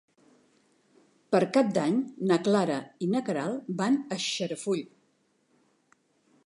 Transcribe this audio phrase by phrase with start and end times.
[1.35, 1.99] Per Cap d'Any
[2.31, 4.85] na Clara i na Queralt van a Xarafull.